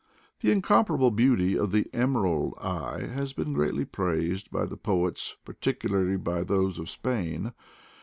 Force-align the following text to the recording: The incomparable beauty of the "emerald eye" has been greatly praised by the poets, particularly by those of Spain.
The 0.39 0.49
incomparable 0.51 1.11
beauty 1.11 1.55
of 1.55 1.71
the 1.71 1.85
"emerald 1.93 2.55
eye" 2.57 3.05
has 3.05 3.33
been 3.33 3.53
greatly 3.53 3.85
praised 3.85 4.49
by 4.49 4.65
the 4.65 4.75
poets, 4.75 5.35
particularly 5.45 6.17
by 6.17 6.41
those 6.43 6.79
of 6.79 6.89
Spain. 6.89 7.53